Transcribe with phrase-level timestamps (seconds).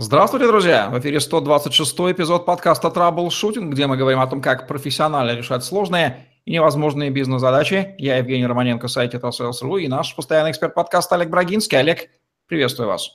[0.00, 0.90] Здравствуйте, друзья!
[0.90, 6.28] В эфире 126 эпизод подкаста Troubleshooting, где мы говорим о том, как профессионально решать сложные
[6.44, 7.96] и невозможные бизнес-задачи.
[7.98, 11.76] Я Евгений Романенко, сайт Sales.ru и наш постоянный эксперт подкаста Олег Брагинский.
[11.80, 12.10] Олег,
[12.46, 13.10] приветствую вас.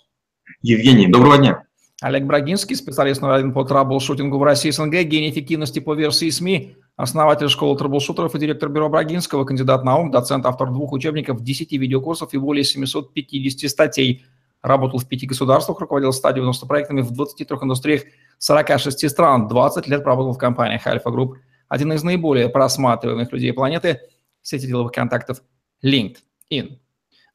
[0.62, 1.64] Евгений, доброго дня.
[2.02, 6.76] Олег Брагинский, специалист номер один по траблшутингу в России СНГ, гений эффективности по версии СМИ,
[6.98, 12.34] основатель школы траблшутеров и директор бюро Брагинского, кандидат наук, доцент, автор двух учебников, 10 видеокурсов
[12.34, 14.26] и более 750 статей–
[14.64, 18.04] работал в пяти государствах, руководил 190 проектами в 23 индустриях
[18.40, 24.00] 46 стран, 20 лет проработал в компаниях Альфа Групп, один из наиболее просматриваемых людей планеты
[24.42, 25.42] в сети деловых контактов
[25.84, 26.80] LinkedIn.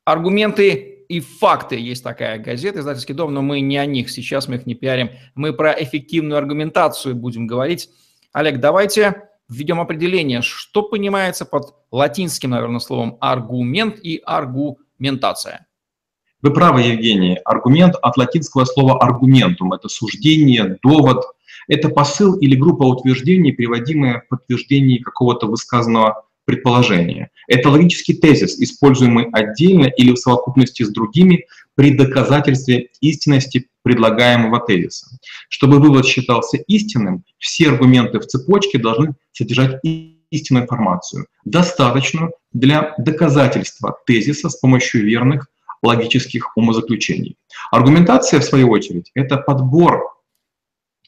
[0.04, 1.76] Аргументы и факты.
[1.76, 5.10] Есть такая газета, издательский дом, но мы не о них сейчас, мы их не пиарим.
[5.34, 7.90] Мы про эффективную аргументацию будем говорить.
[8.32, 15.67] Олег, давайте введем определение, что понимается под латинским, наверное, словом аргумент и аргументация.
[16.40, 17.36] Вы правы, Евгений.
[17.44, 21.24] Аргумент от латинского слова «аргументум»— это суждение, довод.
[21.66, 27.30] Это посыл или группа утверждений, приводимые в подтверждении какого-то высказанного предположения.
[27.48, 35.08] Это логический тезис, используемый отдельно или в совокупности с другими при доказательстве истинности предлагаемого тезиса.
[35.48, 39.80] Чтобы вывод считался истинным, все аргументы в цепочке должны содержать
[40.30, 45.48] истинную информацию, достаточную для доказательства тезиса с помощью верных
[45.82, 47.36] логических умозаключений.
[47.70, 50.18] Аргументация, в свою очередь, это подбор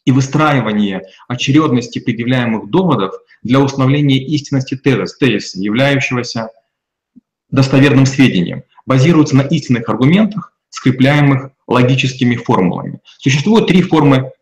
[0.05, 6.51] и выстраивание очередности предъявляемых доводов для установления истинности тезиса, тезиса являющегося
[7.51, 13.01] достоверным сведением, базируется на истинных аргументах, скрепляемых логическими формулами.
[13.19, 14.33] Существуют три формы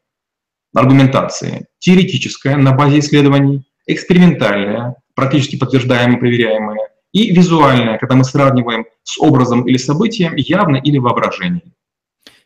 [0.74, 1.66] аргументации.
[1.78, 9.66] Теоретическая, на базе исследований, экспериментальная, практически подтверждаемая, проверяемая, и визуальная, когда мы сравниваем с образом
[9.66, 11.74] или событием явно или воображением.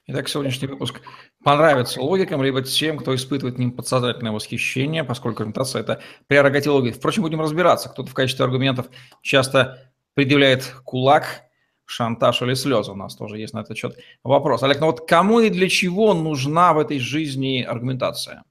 [0.07, 1.03] Итак, сегодняшний выпуск
[1.45, 6.95] понравится логикам, либо тем, кто испытывает ним подсознательное восхищение, поскольку аргументация– это прерогатива логики.
[6.95, 7.91] Впрочем, будем разбираться.
[7.91, 8.87] Кто-то в качестве аргументов
[9.21, 11.43] часто предъявляет кулак,
[11.85, 12.93] шантаж или слезы.
[12.93, 13.95] У нас тоже есть на этот счет
[14.25, 14.63] вопрос.
[14.63, 18.43] Олег, ну вот кому и для чего нужна в этой жизни аргументация?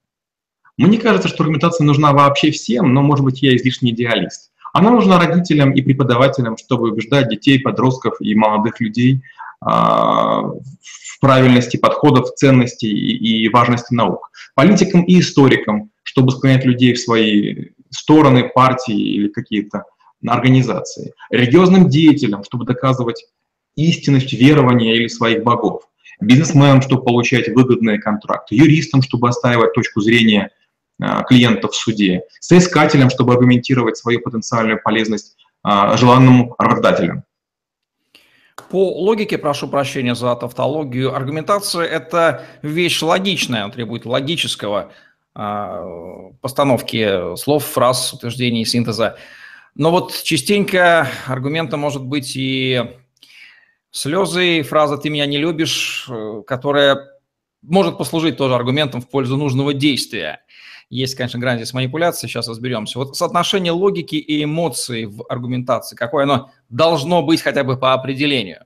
[0.77, 4.51] Мне кажется, что аргументация нужна вообще всем, но, может быть, я излишний идеалист.
[4.73, 9.21] Она нужна родителям и преподавателям, чтобы убеждать детей, подростков и молодых людей
[9.59, 14.31] а, в правильности подходов, ценностей и важности наук.
[14.55, 19.83] Политикам и историкам, чтобы склонять людей в свои стороны, партии или какие-то
[20.25, 21.13] организации.
[21.29, 23.25] Религиозным деятелям, чтобы доказывать
[23.75, 25.83] истинность верования или своих богов.
[26.19, 28.55] Бизнесменам, чтобы получать выгодные контракты.
[28.55, 30.51] Юристам, чтобы отстаивать точку зрения
[31.01, 35.35] Э, клиентов в суде, соискателям, чтобы аргументировать свою потенциальную полезность
[35.67, 37.23] э, желанному работодателю.
[38.69, 44.91] По логике, прошу прощения за тавтологию, аргументация– это вещь логичная, требует логического
[45.35, 49.17] э, постановки слов, фраз, утверждений, синтеза.
[49.73, 52.79] Но вот частенько аргументом может быть и
[53.89, 56.07] слезы, и фраза «ты меня не любишь»,
[56.45, 57.07] которая
[57.63, 60.41] может послужить тоже аргументом в пользу нужного действия.
[60.91, 62.99] Есть, конечно, грань здесь манипуляции, сейчас разберемся.
[62.99, 68.65] Вот соотношение логики и эмоций в аргументации, какое оно должно быть хотя бы по определению?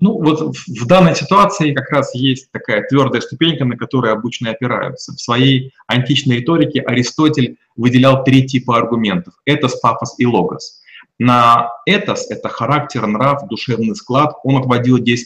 [0.00, 5.12] Ну, вот в данной ситуации как раз есть такая твердая ступенька, на которой обычно опираются.
[5.12, 10.80] В своей античной риторике Аристотель выделял три типа аргументов– этос, пафос и логос.
[11.18, 15.18] На этос, это характер, нрав, душевный склад, он отводил 10%.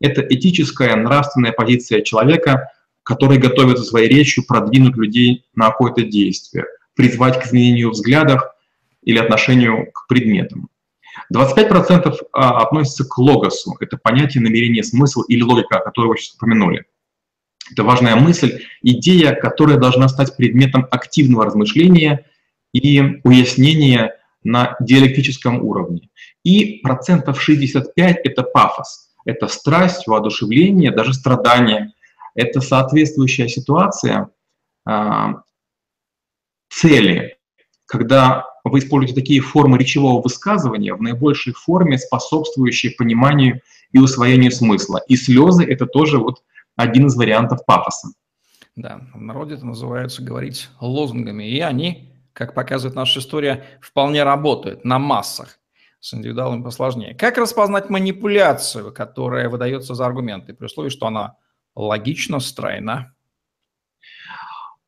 [0.00, 2.70] Это этическая, нравственная позиция человека,
[3.06, 6.64] который готовится своей речью продвинуть людей на какое-то действие,
[6.96, 8.42] призвать к изменению взглядов
[9.02, 10.68] или отношению к предметам.
[11.32, 13.76] 25% а, относится к логосу.
[13.78, 16.84] Это понятие намерение, смысл или логика, которую вы сейчас упомянули.
[17.70, 22.26] Это важная мысль, идея, которая должна стать предметом активного размышления
[22.72, 26.10] и уяснения на диалектическом уровне.
[26.42, 31.92] И процентов 65– это пафос, это страсть, воодушевление, даже страдание,
[32.36, 34.30] это соответствующая ситуация
[34.84, 35.42] а,
[36.68, 37.38] цели,
[37.86, 43.60] когда вы используете такие формы речевого высказывания в наибольшей форме, способствующие пониманию
[43.92, 45.00] и усвоению смысла.
[45.08, 46.42] И слезы– это тоже вот
[46.76, 48.08] один из вариантов пафоса.
[48.74, 54.84] Да, в народе это называется говорить лозунгами, и они, как показывает наша история, вполне работают
[54.84, 55.58] на массах.
[55.98, 57.14] С индивидуалами посложнее.
[57.14, 61.36] Как распознать манипуляцию, которая выдается за аргументы, при условии, что она
[61.76, 63.12] логично, стройно.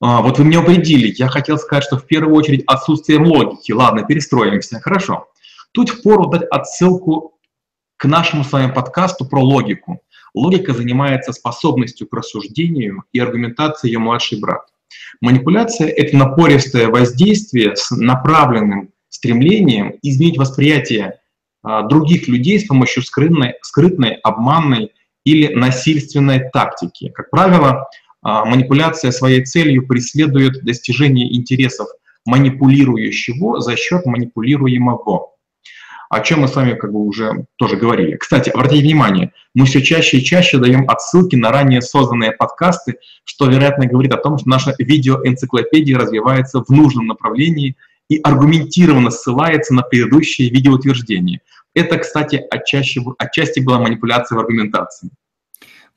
[0.01, 1.15] А, вот вы меня упредили.
[1.17, 3.73] Я хотел сказать, что в первую очередь отсутствием логики.
[3.73, 4.81] Ладно, перестроимся.
[4.81, 5.29] Хорошо.
[5.73, 7.39] Тут впору дать отсылку
[7.97, 10.01] к нашему с вами подкасту про логику.
[10.35, 14.63] Логика занимается способностью к рассуждению и аргументацией ее младший брат.
[15.21, 21.21] Манипуляция— это напористое воздействие с направленным стремлением изменить восприятие
[21.63, 24.93] а, других людей с помощью скрытной, скрытной, обманной
[25.29, 27.11] или насильственной тактики.
[27.11, 27.87] Как правило,
[28.23, 31.89] а, манипуляция своей целью преследует достижение интересов
[32.25, 35.33] манипулирующего за счет манипулируемого
[36.11, 38.17] о чем мы с вами как бы уже тоже говорили.
[38.17, 43.47] Кстати, обратите внимание, мы все чаще и чаще даем отсылки на ранее созданные подкасты, что,
[43.47, 47.77] вероятно, говорит о том, что наша видеоэнциклопедия развивается в нужном направлении
[48.09, 51.41] и аргументированно ссылается на предыдущие видеоутверждения.
[51.75, 55.11] Это, кстати, отчасти, отчасти была манипуляция в аргументации.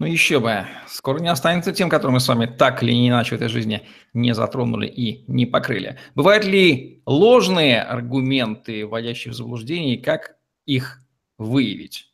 [0.01, 3.33] Ну еще бы, скоро не останется тем, которые мы с вами так или иначе в
[3.33, 3.83] этой жизни
[4.15, 5.99] не затронули и не покрыли.
[6.15, 11.03] Бывают ли ложные аргументы, вводящие в заблуждение, и как их
[11.37, 12.11] выявить?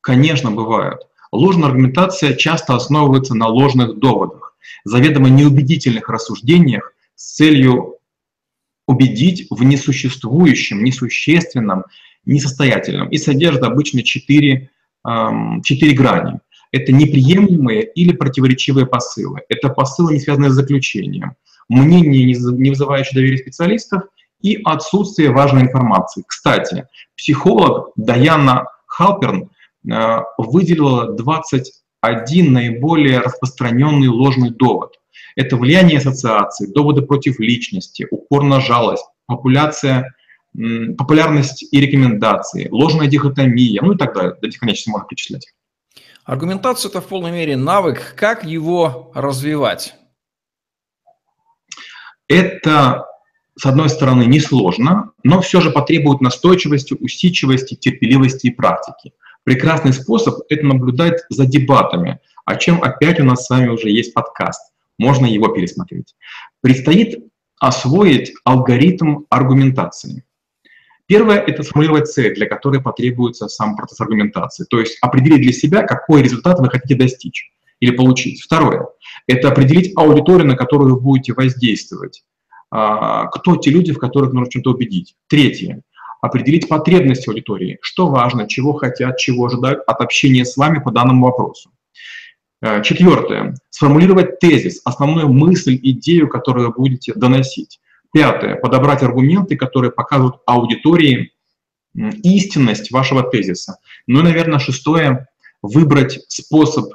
[0.00, 1.00] Конечно, бывают.
[1.32, 7.96] Ложная аргументация часто основывается на ложных доводах, заведомо неубедительных рассуждениях с целью
[8.86, 11.86] убедить в несуществующем, несущественном,
[12.24, 14.70] несостоятельном и содержит обычно четыре,
[15.04, 16.38] эм, четыре грани
[16.72, 19.42] это неприемлемые или противоречивые посылы.
[19.48, 21.36] Это посылы, не связанные с заключением,
[21.68, 24.02] мнение, не вызывающее доверия специалистов,
[24.40, 26.22] и отсутствие важной информации.
[26.26, 26.86] Кстати,
[27.16, 29.50] психолог Даяна Халперн
[29.90, 34.98] э, выделила 21 наиболее распространенный ложный довод.
[35.36, 40.14] Это влияние ассоциаций, доводы против личности, упор на жалость, популяция,
[40.96, 44.34] популярность и рекомендации, ложная дихотомия, ну и так далее.
[44.40, 45.52] До бесконечности можно перечислять.
[46.26, 48.14] Аргументация– это в полной мере навык.
[48.16, 49.94] Как его развивать?
[52.26, 53.06] Это,
[53.56, 59.12] с одной стороны, несложно, но все же потребует настойчивости, усидчивости, терпеливости и практики.
[59.44, 64.12] Прекрасный способ– это наблюдать за дебатами, о чем опять у нас с вами уже есть
[64.12, 64.72] подкаст.
[64.98, 66.16] Можно его пересмотреть.
[66.60, 67.24] Предстоит
[67.60, 70.24] освоить алгоритм аргументации.
[71.06, 75.82] Первое– это сформулировать цель, для которой потребуется сам процесс аргументации, то есть определить для себя,
[75.82, 78.42] какой результат вы хотите достичь или получить.
[78.42, 78.88] Второе–
[79.28, 82.24] это определить аудиторию, на которую вы будете воздействовать.
[82.70, 85.14] А, кто те люди, в которых нужно чем-то убедить.
[85.28, 85.82] Третье–
[86.20, 91.26] определить потребности аудитории, что важно, чего хотят, чего ожидают от общения с вами по данному
[91.26, 91.70] вопросу.
[92.60, 97.78] А, четвертое– сформулировать тезис, основную мысль, идею, которую вы будете доносить.
[98.12, 98.56] Пятое.
[98.56, 101.32] Подобрать аргументы, которые показывают аудитории
[101.94, 103.78] истинность вашего тезиса.
[104.06, 105.28] Ну и, наверное, шестое.
[105.62, 106.92] Выбрать способ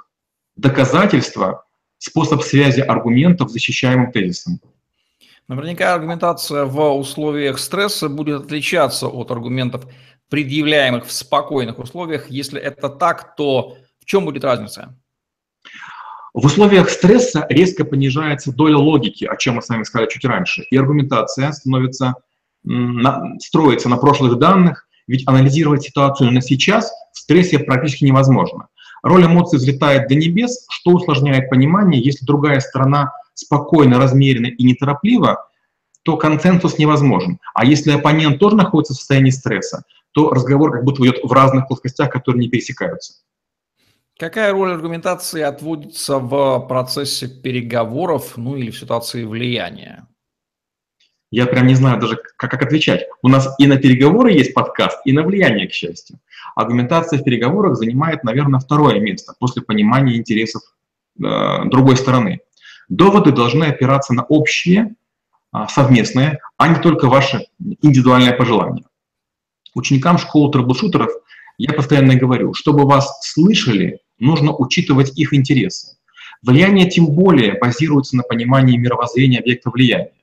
[0.56, 1.66] доказательства,
[1.98, 4.60] способ связи аргументов с защищаемым тезисом.
[5.48, 9.86] Наверняка аргументация в условиях стресса будет отличаться от аргументов,
[10.30, 12.30] предъявляемых в спокойных условиях.
[12.30, 14.98] Если это так, то в чем будет разница?
[16.34, 20.64] В условиях стресса резко понижается доля логики, о чем мы с вами сказали чуть раньше,
[20.72, 22.16] и аргументация становится,
[22.64, 28.68] на, строится на прошлых данных, ведь анализировать ситуацию на сейчас в стрессе практически невозможно.
[29.04, 35.46] Роль эмоций взлетает до небес, что усложняет понимание, если другая сторона спокойно, размеренно и нетороплива,
[36.04, 37.40] то консенсус невозможен.
[37.54, 41.68] А если оппонент тоже находится в состоянии стресса, то разговор как будто идет в разных
[41.68, 43.16] плоскостях, которые не пересекаются.
[44.22, 50.08] Какая роль аргументации отводится в процессе переговоров, ну или в ситуации влияния?
[51.32, 53.08] Я прям не знаю даже, как, как отвечать.
[53.24, 56.20] У нас и на переговоры есть подкаст, и на влияние, к счастью.
[56.56, 60.62] Аргументация в переговорах занимает, наверное, второе место после понимания интересов
[61.18, 62.42] э, другой стороны.
[62.90, 64.94] Доводы должны опираться на общие,
[65.52, 67.48] э, совместные, а не только ваши
[67.82, 68.84] индивидуальные пожелания.
[69.74, 71.10] Ученикам школы трэблшутеров
[71.58, 75.98] я постоянно говорю, чтобы вас слышали, нужно учитывать их интересы.
[76.42, 80.14] Влияние тем более базируется на понимании мировоззрения объекта влияния.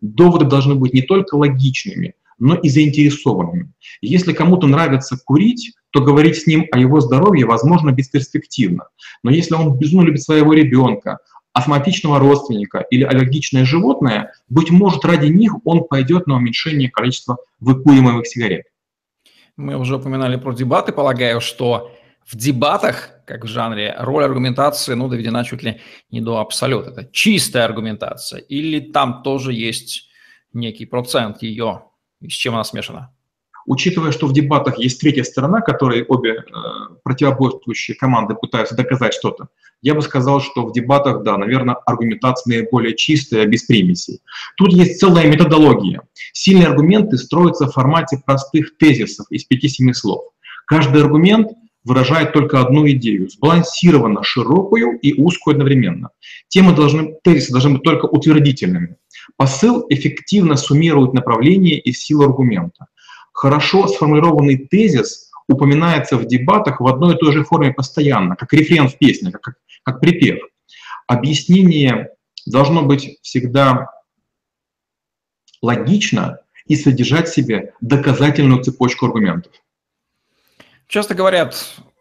[0.00, 3.72] Доводы должны быть не только логичными, но и заинтересованными.
[4.00, 8.84] Если кому-то нравится курить, то говорить с ним о его здоровье, возможно, бесперспективно.
[9.22, 11.18] Но если он безумно любит своего ребенка,
[11.52, 18.26] астматичного родственника или аллергичное животное, быть может, ради них он пойдет на уменьшение количества выкуриваемых
[18.26, 18.66] сигарет.
[19.56, 20.92] Мы уже упоминали про дебаты.
[20.92, 21.90] Полагаю, что
[22.24, 25.80] в дебатах, как в жанре, роль аргументации ну, доведена чуть ли
[26.10, 26.90] не до абсолюта.
[26.90, 28.40] Это чистая аргументация.
[28.40, 30.08] Или там тоже есть
[30.52, 31.84] некий процент ее,
[32.26, 33.12] с чем она смешана?
[33.66, 36.42] Учитывая, что в дебатах есть третья сторона, которой обе э,
[37.04, 39.48] противоборствующие команды пытаются доказать что-то,
[39.82, 44.20] я бы сказал, что в дебатах, да, наверное, аргументация наиболее чистая, без примесей.
[44.56, 46.00] Тут есть целая методология.
[46.32, 50.24] Сильные аргументы строятся в формате простых тезисов из 5-7 слов.
[50.66, 51.48] Каждый аргумент
[51.88, 56.10] выражает только одну идею, сбалансированно широкую и узкую одновременно.
[56.48, 58.96] Темы должны, тезисы должны быть только утвердительными.
[59.36, 62.88] Посыл эффективно суммирует направление и силу аргумента.
[63.32, 68.88] Хорошо сформированный тезис упоминается в дебатах в одной и той же форме постоянно, как рефрен
[68.88, 70.40] в песне, как, как припев.
[71.06, 72.10] Объяснение
[72.44, 73.86] должно быть всегда
[75.62, 79.52] логично и содержать в себе доказательную цепочку аргументов.
[80.88, 81.54] Часто говорят,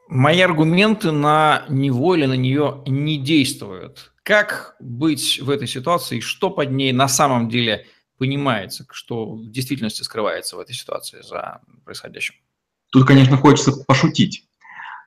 [0.08, 4.13] мои аргументы на него или на нее не действуют.
[4.24, 7.86] Как быть в этой ситуации, что под ней на самом деле
[8.17, 12.36] понимается, что в действительности скрывается в этой ситуации за происходящим?
[12.89, 14.46] Тут, конечно, хочется пошутить.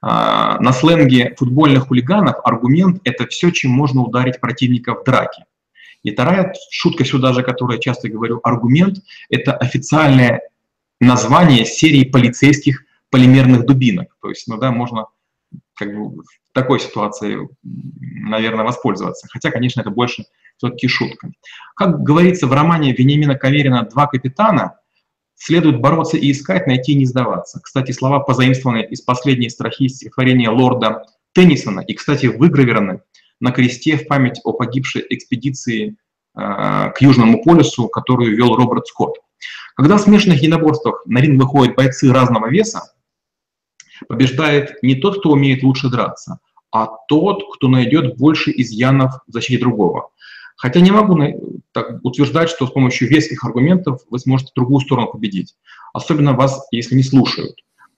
[0.03, 5.47] А, на сленге футбольных хулиганов аргумент– это все, чем можно ударить противника в драке.
[6.03, 8.99] И вторая шутка сюда же, которую я часто говорю, аргумент–
[9.31, 10.43] это официальное
[11.01, 14.17] название серии полицейских полимерных дубинок.
[14.23, 15.07] То есть, ну да, можно
[15.75, 19.29] как бы в такой ситуации, наверное, воспользоваться.
[19.31, 20.25] Хотя, конечно, это больше
[20.57, 21.33] все-таки шутка.
[21.75, 24.77] Как говорится в романе Вениамина Каверина «Два капитана»,
[25.35, 27.61] следует бороться и искать, найти и не сдаваться.
[27.63, 33.01] Кстати, слова позаимствованы из последней строки стихотворения лорда Теннисона и, кстати, выгравированы
[33.41, 35.97] на кресте в память о погибшей экспедиции
[36.37, 39.17] э, к Южному полюсу, которую вел Роберт Скотт.
[39.77, 42.93] Когда в смешанных единоборствах на ринг выходят бойцы разного веса,
[44.11, 46.41] побеждает не тот, кто умеет лучше драться,
[46.73, 50.11] а тот, кто найдет больше изъянов в защите другого.
[50.57, 51.17] Хотя не могу
[51.71, 55.55] так, утверждать, что с помощью веских аргументов вы сможете другую сторону победить,
[55.93, 57.55] особенно вас, если не слушают.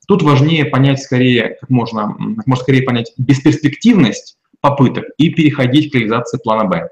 [0.06, 5.94] Тут важнее понять скорее, как можно, как можно скорее понять бесперспективность попыток и переходить к
[5.94, 6.90] реализации плана «Б».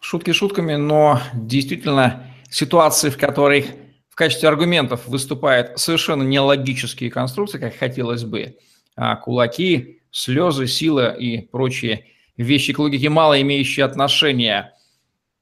[0.00, 3.64] Шутки шутками, но действительно ситуации, в которых
[4.12, 8.58] в качестве аргументов выступают совершенно нелогические конструкции, как хотелось бы,
[8.94, 12.04] а кулаки, слезы, сила и прочие
[12.36, 14.74] вещи к логике, мало имеющие отношения.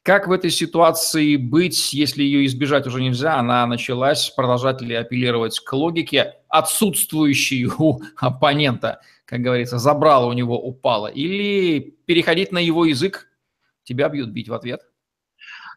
[0.04, 3.40] Как в этой ситуации быть, если ее избежать уже нельзя?
[3.40, 10.56] Она началась, продолжать ли апеллировать к логике, отсутствующей у оппонента, как говорится, забрало у него,
[10.56, 13.26] упало, или переходить на его язык,
[13.82, 14.82] тебя бьют бить в ответ?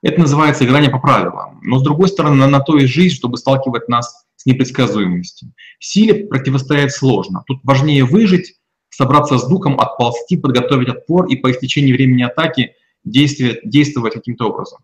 [0.04, 1.60] Это называется играние по правилам.
[1.64, 5.54] Но, с другой стороны, на, на то и жизнь, чтобы сталкивать нас с непредсказуемостью.
[5.80, 7.44] Силе противостоять сложно.
[7.48, 8.56] Тут важнее выжить,
[8.90, 12.74] собраться с духом, отползти, подготовить отпор и по истечении времени атаки
[13.06, 14.80] действовать, действовать каким-то образом.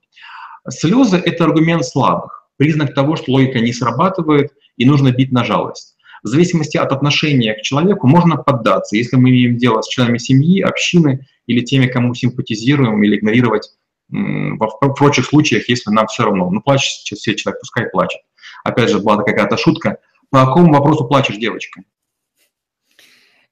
[0.70, 5.98] Слезы– это аргумент слабых, признак того, что логика не срабатывает и нужно бить на жалость.
[6.24, 10.62] В зависимости от отношения к человеку можно поддаться, если мы имеем дело с членами семьи,
[10.62, 13.70] общины или теми, кому симпатизируем, или игнорировать
[14.10, 16.50] в прочих случаях, если нам все равно.
[16.50, 18.22] Ну, плачет сейчас все человек, пускай плачет.
[18.64, 20.00] Опять же, была какая-то шутка.
[20.30, 21.84] По какому вопросу плачешь, девочка?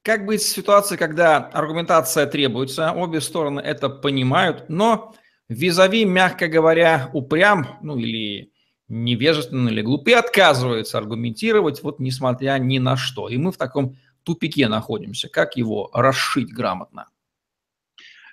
[0.01, 5.13] Как быть в ситуации, когда аргументация требуется, обе стороны это понимают, но
[5.49, 8.51] визави, мягко говоря, упрям, ну или
[8.87, 13.27] невежественно или глупый, отказывается аргументировать, вот несмотря ни на что.
[13.27, 15.29] И мы в таком тупике находимся.
[15.29, 17.09] Как его расшить грамотно?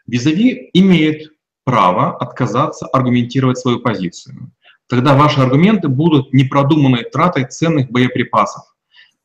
[0.06, 1.32] Визави имеет
[1.64, 4.52] право отказаться аргументировать свою позицию.
[4.86, 8.74] Тогда ваши аргументы будут непродуманной тратой ценных боеприпасов.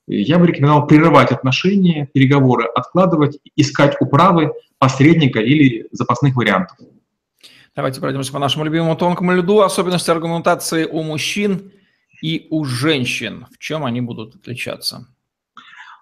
[0.07, 6.77] Я бы рекомендовал прерывать отношения, переговоры, откладывать, искать управы, посредника или запасных вариантов.
[7.75, 9.59] Давайте пройдемся по нашему любимому тонкому льду.
[9.61, 11.71] Особенности аргументации у мужчин
[12.23, 13.45] и у женщин.
[13.53, 15.07] В чем они будут отличаться?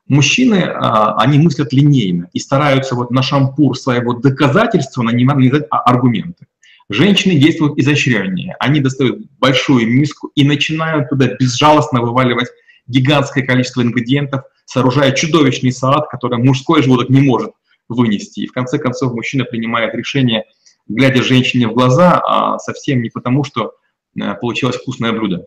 [0.07, 6.47] Мужчины, а, они мыслят линейно и стараются вот на шампур своего доказательства нанизать аргументы.
[6.89, 8.55] Женщины действуют изощреннее.
[8.59, 12.47] Они достают большую миску и начинают туда безжалостно вываливать
[12.87, 17.51] гигантское количество ингредиентов, сооружая чудовищный салат, который мужской желудок не может
[17.89, 18.41] вынести.
[18.41, 20.45] И в конце концов мужчина принимает решение,
[20.87, 23.73] глядя женщине в глаза, а совсем не потому, что
[24.17, 25.43] э, получилось вкусное блюдо.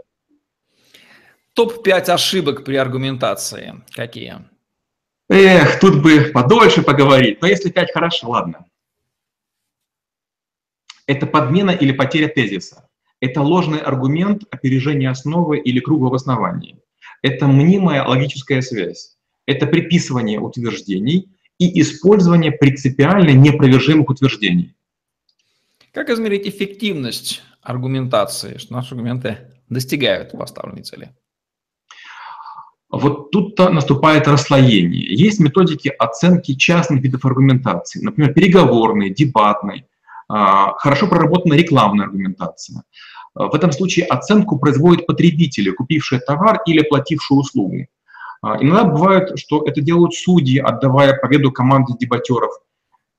[1.60, 4.46] Топ-5 ошибок при аргументации какие?
[5.28, 8.64] Эх, тут бы подольше поговорить, но если 5, хорошо, ладно.
[11.06, 12.88] Это подмена или потеря тезиса.
[13.20, 16.78] Это ложный аргумент, опережение основы или круга в основании.
[17.20, 19.18] Это мнимая логическая связь.
[19.44, 24.74] Это приписывание утверждений и использование принципиально непровержимых утверждений.
[25.92, 29.36] Как измерить эффективность аргументации, что наши аргументы
[29.68, 31.10] достигают поставленной цели?
[32.90, 35.14] Вот тут наступает расслоение.
[35.14, 39.86] Есть методики оценки частных видов аргументации, например, переговорной, дебатной,
[40.28, 42.82] а, хорошо проработанная рекламная аргументация.
[43.34, 47.86] В этом случае оценку производят потребители, купившие товар или оплатившие услугу.
[48.42, 52.52] А, иногда бывает, что это делают судьи, отдавая победу команде дебатеров,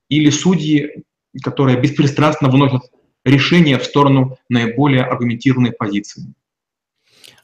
[0.10, 1.04] или судьи,
[1.42, 2.82] которые беспристрастно выносят
[3.24, 6.34] решение в сторону наиболее аргументированной позиции.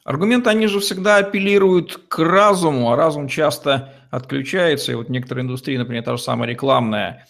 [0.08, 4.92] Аргументы, они же всегда апеллируют к разуму, а разум часто отключается.
[4.92, 7.26] И вот некоторые индустрии, например, та же самая рекламная,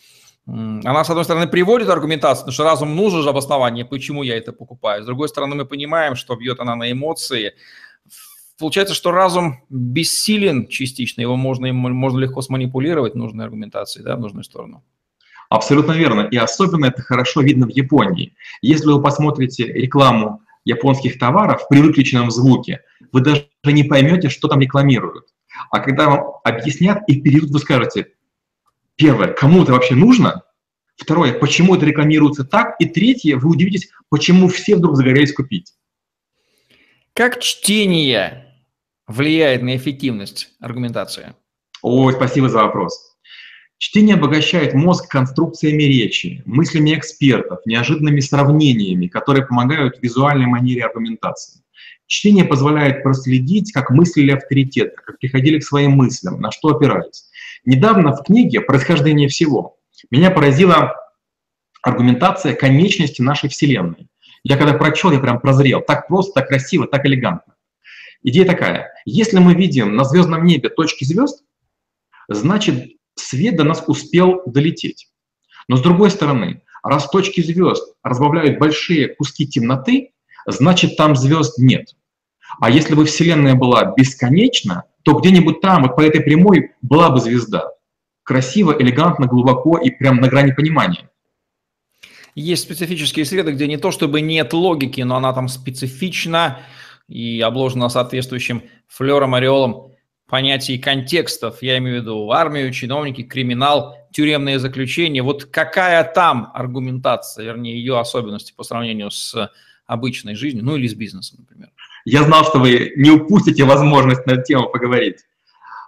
[0.47, 4.53] она, с одной стороны, приводит аргументацию, потому что разум нужен же обоснование, почему я это
[4.53, 5.03] покупаю.
[5.03, 7.55] С другой стороны, мы понимаем, что бьет она на эмоции.
[8.61, 14.45] Получается, что разум бессилен частично, его можно, можно легко сманипулировать нужной аргументацией, да, в нужную
[14.45, 14.85] сторону.
[15.49, 16.29] Абсолютно верно.
[16.31, 18.35] И особенно это хорошо видно в Японии.
[18.63, 24.61] Если вы посмотрите рекламу японских товаров при выключенном звуке, вы даже не поймете, что там
[24.61, 25.27] рекламируют.
[25.71, 28.13] А когда вам объяснят и перейдут, вы скажете,
[28.97, 30.43] первое, кому это вообще нужно?
[30.97, 32.77] Второе, почему это рекламируется так?
[32.81, 35.73] И третье, вы удивитесь, почему все вдруг загорелись купить.
[37.15, 38.55] Как чтение
[39.07, 41.35] влияет на эффективность аргументации?
[41.83, 43.17] Ой, спасибо за вопрос.
[43.79, 51.63] Чтение обогащает мозг конструкциями речи, мыслями экспертов, неожиданными сравнениями, которые помогают визуальной манере аргументации.
[52.09, 57.29] Чтение позволяет проследить, как мыслили авторитеты, как приходили к своим мыслям, на что опирались.
[57.65, 59.77] Недавно в книге «Происхождение всего»
[60.11, 60.97] меня поразила
[61.83, 64.09] аргументация конечности нашей Вселенной.
[64.43, 65.83] Я когда прочел, я прям прозрел.
[65.83, 67.55] Так просто, так красиво, так элегантно.
[68.25, 68.91] Идея такая.
[69.05, 71.45] Если мы видим на звездном небе точки звезд,
[72.29, 75.09] значит, свет до нас успел долететь.
[75.69, 80.13] Но с другой стороны, раз точки звезд разбавляют большие куски темноты,
[80.47, 81.95] значит там звезд нет.
[82.61, 87.21] А если бы Вселенная была бесконечна, то где-нибудь там, вот по этой прямой, была бы
[87.21, 87.71] звезда.
[88.23, 91.11] Красиво, элегантно, глубоко и прям на грани понимания.
[92.35, 96.61] Есть специфические среды, где не то чтобы нет логики, но она там специфична
[97.09, 99.93] и обложена соответствующим флером, ореолом
[100.29, 105.23] понятий контекстов, я имею в виду армию, чиновники, криминал, тюремные заключения.
[105.23, 109.51] Вот какая там аргументация, вернее, ее особенности по сравнению с
[109.87, 111.71] обычной жизнью, ну или с бизнесом, например?
[112.05, 115.17] Я знал, что вы не упустите возможность на эту тему поговорить.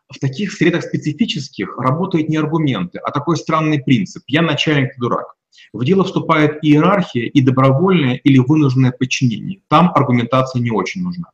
[0.08, 5.36] В таких средах специфических работают не аргументы, а такой странный принцип «я начальник, дурак».
[5.72, 9.60] В дело вступает иерархия и добровольное или вынужденное подчинение.
[9.68, 11.26] Там аргументация не очень нужна.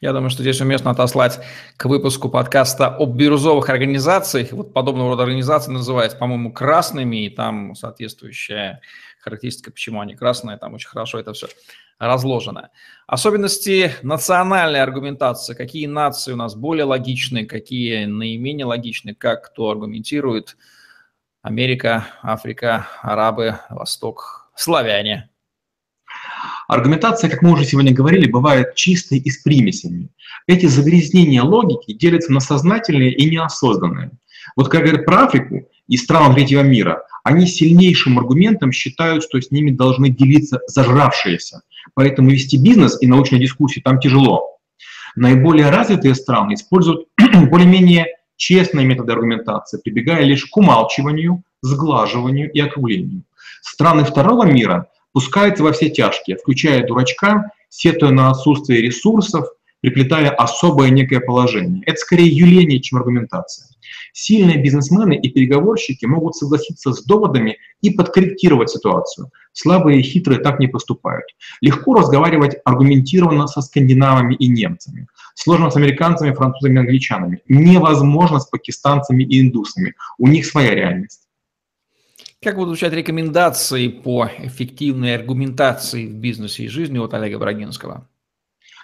[0.00, 1.40] Я думаю, что здесь уместно отослать
[1.76, 4.52] к выпуску подкаста об бирюзовых организациях.
[4.52, 8.80] Вот подобного рода организации называются, по-моему, красными, и там соответствующая
[9.20, 11.48] характеристика, почему они красные, там очень хорошо это все
[11.98, 12.70] разложено.
[13.06, 15.54] Особенности национальной аргументации.
[15.54, 20.56] Какие нации у нас более логичны, какие наименее логичны, как кто аргументирует.
[21.42, 25.28] Америка, Африка, арабы, Восток, славяне–
[26.68, 30.08] Аргументация, как мы уже сегодня говорили, бывает чистой и с примесями.
[30.46, 34.10] Эти загрязнения логики делятся на сознательные и неосознанные.
[34.56, 39.50] Вот как говорят про Африку и страны третьего мира, они сильнейшим аргументом считают, что с
[39.50, 41.62] ними должны делиться зажравшиеся.
[41.94, 44.58] Поэтому вести бизнес и научную дискуссию там тяжело.
[45.14, 47.06] Наиболее развитые страны используют
[47.50, 48.06] более-менее
[48.36, 53.22] честные методы аргументации, прибегая лишь к умалчиванию, сглаживанию и округлению.
[53.60, 59.46] Страны второго мира пускается во все тяжкие, включая дурачка, сетуя на отсутствие ресурсов,
[59.80, 61.82] приплетая особое некое положение.
[61.86, 63.66] Это скорее юление, чем аргументация.
[64.12, 69.30] Сильные бизнесмены и переговорщики могут согласиться с доводами и подкорректировать ситуацию.
[69.52, 71.24] Слабые и хитрые так не поступают.
[71.60, 75.08] Легко разговаривать аргументированно со скандинавами и немцами.
[75.34, 77.42] Сложно с американцами, французами и англичанами.
[77.48, 79.94] Невозможно с пакистанцами и индусами.
[80.18, 81.22] У них своя реальность.
[82.42, 88.08] Как будут звучать рекомендации по эффективной аргументации в бизнесе и жизни от Олега Брагинского?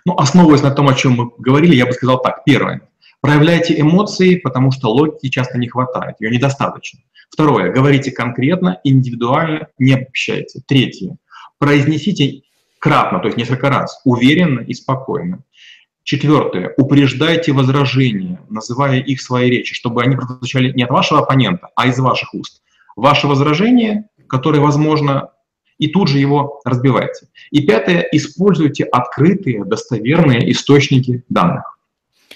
[0.05, 2.45] Ну, основываясь на том, о чем мы говорили, я бы сказал так.
[2.45, 2.83] Первое.
[3.21, 7.01] Проявляйте эмоции, потому что логики часто не хватает, ее недостаточно.
[7.31, 7.73] Второе.
[7.73, 10.61] Говорите конкретно, индивидуально, не обобщайте.
[10.65, 11.17] Третье.
[11.59, 12.43] Произнесите
[12.79, 15.41] кратно, то есть несколько раз, уверенно и спокойно.
[16.05, 16.75] Четвертое.
[16.77, 21.99] Упреждайте возражения, называя их своей речи, чтобы они прозвучали не от вашего оппонента, а из
[21.99, 22.63] ваших уст
[22.99, 25.31] ваше возражение, которое возможно,
[25.79, 27.29] и тут же его разбивайте.
[27.51, 31.79] И пятое, используйте открытые, достоверные источники данных.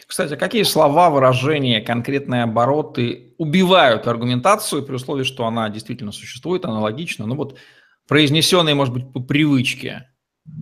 [0.06, 7.26] Кстати, какие слова, выражения, конкретные обороты убивают аргументацию при условии, что она действительно существует, аналогично,
[7.26, 7.58] ну вот
[8.06, 10.08] произнесенные, может быть, по привычке?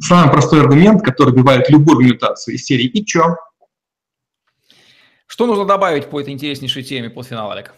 [0.00, 3.36] Самый простой аргумент, который убивает любую аргументацию из серии «И чё?».
[5.26, 7.74] Что нужно добавить по этой интереснейшей теме полуфинала, Олег?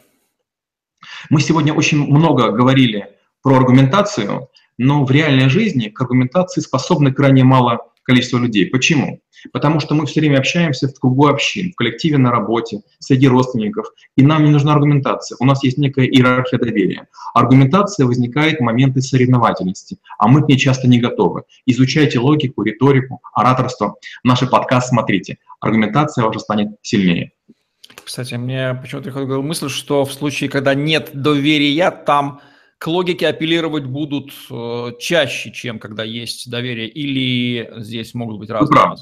[1.31, 3.09] Мы сегодня очень много говорили
[3.43, 8.67] про аргументацию, но в реальной жизни к аргументации способны крайне мало количество людей.
[8.67, 9.21] Почему?
[9.53, 13.89] Потому что мы все время общаемся в кругу общин, в коллективе на работе, среди родственников,
[14.17, 15.37] и нам не нужна аргументация.
[15.41, 17.09] У нас есть некая иерархия доверия.
[17.35, 21.43] Аргументация возникает в моменты соревновательности, а мы к ней часто не готовы.
[21.67, 23.97] Изучайте логику, риторику, ораторство.
[24.23, 25.39] Наши подкасты смотрите.
[25.61, 27.33] Аргументация ваша станет сильнее.
[28.05, 32.41] Кстати, мне почему-то приходит мысль, что в случае, когда нет доверия, там
[32.83, 38.69] к логике апеллировать будут э, чаще, чем когда есть доверие, или здесь могут быть разные?
[38.69, 38.97] Вы правы.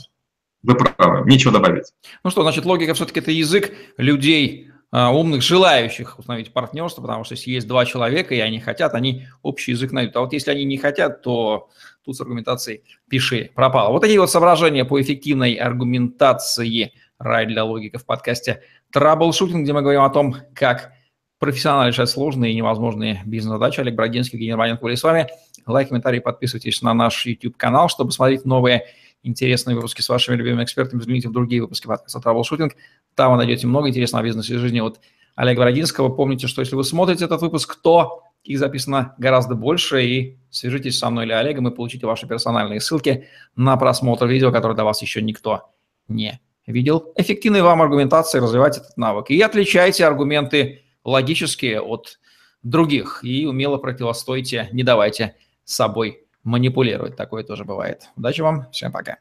[0.63, 1.31] Вы правы.
[1.31, 1.85] Нечего добавить.
[2.23, 7.37] Ну что, значит, логика все-таки это язык людей, э, умных, желающих установить партнерство, потому что
[7.37, 10.15] если есть два человека, и они хотят, они общий язык найдут.
[10.17, 11.71] А вот если они не хотят, то
[12.05, 13.93] тут с аргументацией пиши пропало.
[13.93, 19.83] Вот такие вот соображения по эффективной аргументации рай для логика в подкасте Траблшутинг, где мы
[19.83, 20.93] говорим о том, как
[21.39, 23.81] профессионально решать сложные и невозможные бизнес-задачи.
[23.81, 25.29] Олег Брагинский, Евгений Романенко были с вами.
[25.67, 28.87] Лайк, комментарий, подписывайтесь на наш YouTube-канал, чтобы смотреть новые
[29.23, 30.99] интересные выпуски с вашими любимыми экспертами.
[30.99, 32.75] Взгляните в другие выпуски подкаста Траблшутинг.
[33.15, 35.01] Там вы найдете много интересного бизнеса и жизни от
[35.37, 36.09] Олега Брагинского.
[36.09, 41.11] Помните, что если вы смотрите этот выпуск, то их записано гораздо больше, и свяжитесь со
[41.11, 45.21] мной или Олегом и получите ваши персональные ссылки на просмотр видео, которое до вас еще
[45.21, 45.71] никто
[46.09, 47.13] не видел.
[47.17, 49.31] Эффективной вам аргументации развивать этот навык.
[49.31, 52.19] И отличайте аргументы логические от
[52.63, 57.17] других и умело противостойте, не давайте собой манипулировать.
[57.17, 58.09] Такое тоже бывает.
[58.17, 59.19] Удачи вам, всем пока.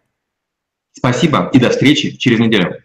[0.91, 2.83] Спасибо и до встречи через неделю.